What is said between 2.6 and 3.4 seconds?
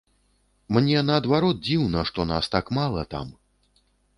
мала там.